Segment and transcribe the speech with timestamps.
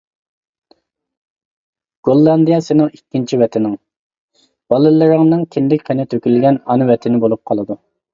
[2.07, 3.75] گوللاندىيە سېنىڭ ئىككىنچى ۋەتىنىڭ،
[4.75, 7.79] بالىلىرىڭنىڭ كىندىك قېنى تۆكۈلگەن ئانا ۋەتىنى بولۇپ قالدى.